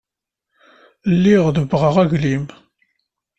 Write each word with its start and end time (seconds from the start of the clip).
Lliɣ 1.13 1.45
debbɣeɣ 1.55 1.95
aglim. 2.03 2.45